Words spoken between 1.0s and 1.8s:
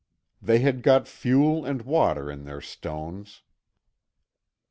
fuel